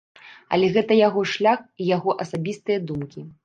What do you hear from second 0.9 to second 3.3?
яго шлях і яго асабістыя думкі.